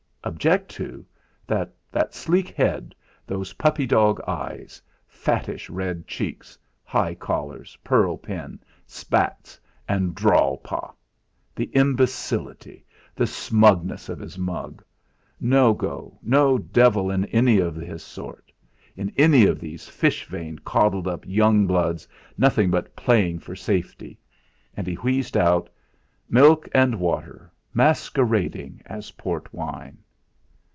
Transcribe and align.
Object 0.23 0.69
to! 0.69 1.03
That 1.47 2.13
sleek 2.13 2.49
head, 2.49 2.93
those 3.25 3.53
puppy 3.53 3.87
dog 3.87 4.21
eyes, 4.27 4.79
fattish 5.07 5.67
red 5.67 6.05
cheeks, 6.05 6.59
high 6.83 7.15
collars, 7.15 7.75
pearl 7.83 8.17
pin, 8.17 8.59
spats, 8.85 9.59
and 9.89 10.13
drawl 10.13 10.57
pah! 10.57 10.91
the 11.55 11.71
imbecility, 11.73 12.85
the 13.15 13.25
smugness 13.25 14.09
of 14.09 14.19
his 14.19 14.37
mug; 14.37 14.83
no 15.39 15.73
go, 15.73 16.19
no 16.21 16.59
devil 16.59 17.09
in 17.09 17.25
any 17.25 17.57
of 17.57 17.75
his 17.75 18.03
sort, 18.03 18.51
in 18.95 19.11
any 19.17 19.47
of 19.47 19.59
these 19.59 19.89
fish 19.89 20.25
veined, 20.27 20.63
coddled 20.63 21.07
up 21.07 21.25
young 21.25 21.65
bloods, 21.65 22.07
nothing 22.37 22.69
but 22.69 22.95
playing 22.95 23.39
for 23.39 23.55
safety! 23.55 24.19
And 24.77 24.85
he 24.85 24.93
wheezed 24.95 25.35
out: 25.35 25.67
"Milk 26.29 26.69
and 26.75 26.99
water 26.99 27.51
masquerading 27.73 28.83
as 28.85 29.09
port 29.09 29.51
wine." 29.51 29.97